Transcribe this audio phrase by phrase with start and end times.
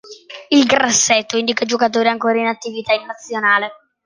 [0.49, 3.71] Il grassetto indica giocatori ancora in attività in nazionale.